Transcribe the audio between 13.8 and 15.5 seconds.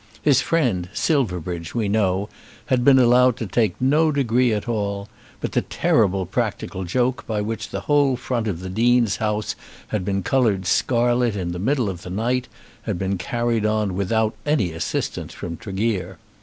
without any assistance